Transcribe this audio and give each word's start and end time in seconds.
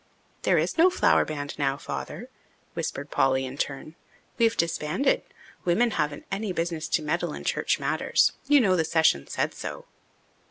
"There 0.41 0.57
is 0.57 0.79
no 0.79 0.89
Flower 0.89 1.25
Band 1.25 1.59
now, 1.59 1.77
Father," 1.77 2.27
whispered 2.73 3.11
Polly 3.11 3.45
in 3.45 3.55
turn. 3.55 3.93
"We've 4.39 4.57
disbanded. 4.57 5.21
Women 5.63 5.91
haven't 5.91 6.25
any 6.31 6.51
business 6.53 6.87
to 6.87 7.03
meddle 7.03 7.33
in 7.33 7.43
church 7.43 7.77
matters. 7.79 8.33
You 8.47 8.61
know 8.61 8.75
the 8.75 8.83
session 8.83 9.27
said 9.27 9.53
so." 9.53 9.85